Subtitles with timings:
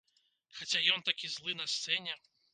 [0.59, 2.19] Хаця ён такі злы на сцэне.